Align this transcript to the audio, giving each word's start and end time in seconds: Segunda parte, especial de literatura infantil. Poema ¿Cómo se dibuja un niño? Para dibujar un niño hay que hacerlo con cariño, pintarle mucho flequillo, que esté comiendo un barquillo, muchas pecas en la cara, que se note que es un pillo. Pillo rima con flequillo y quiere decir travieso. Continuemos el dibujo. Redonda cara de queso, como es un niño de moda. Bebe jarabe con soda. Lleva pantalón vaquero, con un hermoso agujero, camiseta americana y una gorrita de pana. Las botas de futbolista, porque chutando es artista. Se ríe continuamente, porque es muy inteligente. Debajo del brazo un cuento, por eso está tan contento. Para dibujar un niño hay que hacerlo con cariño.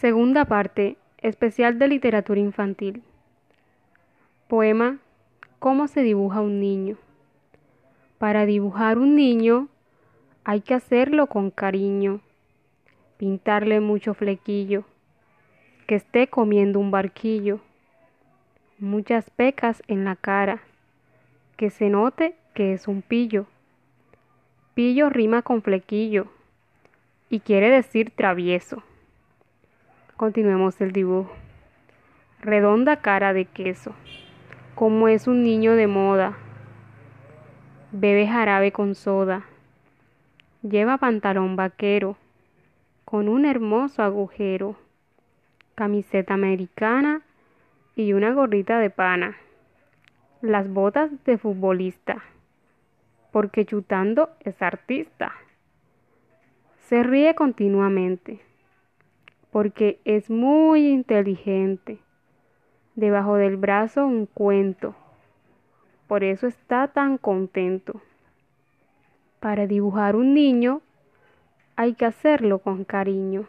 Segunda 0.00 0.44
parte, 0.44 0.98
especial 1.22 1.78
de 1.78 1.88
literatura 1.88 2.38
infantil. 2.38 3.02
Poema 4.46 4.98
¿Cómo 5.58 5.88
se 5.88 6.02
dibuja 6.02 6.42
un 6.42 6.60
niño? 6.60 6.98
Para 8.18 8.44
dibujar 8.44 8.98
un 8.98 9.16
niño 9.16 9.68
hay 10.44 10.60
que 10.60 10.74
hacerlo 10.74 11.28
con 11.28 11.50
cariño, 11.50 12.20
pintarle 13.16 13.80
mucho 13.80 14.12
flequillo, 14.12 14.84
que 15.86 15.94
esté 15.94 16.26
comiendo 16.26 16.78
un 16.78 16.90
barquillo, 16.90 17.60
muchas 18.78 19.30
pecas 19.30 19.82
en 19.88 20.04
la 20.04 20.14
cara, 20.14 20.60
que 21.56 21.70
se 21.70 21.88
note 21.88 22.36
que 22.52 22.74
es 22.74 22.86
un 22.86 23.00
pillo. 23.00 23.46
Pillo 24.74 25.08
rima 25.08 25.40
con 25.40 25.62
flequillo 25.62 26.26
y 27.30 27.40
quiere 27.40 27.70
decir 27.70 28.10
travieso. 28.10 28.82
Continuemos 30.16 30.80
el 30.80 30.92
dibujo. 30.92 31.30
Redonda 32.40 33.02
cara 33.02 33.34
de 33.34 33.44
queso, 33.44 33.94
como 34.74 35.08
es 35.08 35.26
un 35.26 35.42
niño 35.42 35.74
de 35.74 35.86
moda. 35.88 36.38
Bebe 37.92 38.26
jarabe 38.26 38.72
con 38.72 38.94
soda. 38.94 39.44
Lleva 40.62 40.96
pantalón 40.96 41.54
vaquero, 41.54 42.16
con 43.04 43.28
un 43.28 43.44
hermoso 43.44 44.02
agujero, 44.02 44.76
camiseta 45.74 46.32
americana 46.32 47.20
y 47.94 48.14
una 48.14 48.32
gorrita 48.32 48.78
de 48.78 48.88
pana. 48.88 49.36
Las 50.40 50.70
botas 50.70 51.10
de 51.26 51.36
futbolista, 51.36 52.22
porque 53.32 53.66
chutando 53.66 54.30
es 54.40 54.62
artista. 54.62 55.34
Se 56.88 57.02
ríe 57.02 57.34
continuamente, 57.34 58.40
porque 59.56 60.00
es 60.04 60.28
muy 60.28 60.86
inteligente. 60.86 61.98
Debajo 62.94 63.36
del 63.36 63.56
brazo 63.56 64.06
un 64.06 64.26
cuento, 64.26 64.94
por 66.06 66.24
eso 66.24 66.46
está 66.46 66.88
tan 66.88 67.16
contento. 67.16 68.02
Para 69.40 69.66
dibujar 69.66 70.14
un 70.14 70.34
niño 70.34 70.82
hay 71.74 71.94
que 71.94 72.04
hacerlo 72.04 72.58
con 72.58 72.84
cariño. 72.84 73.46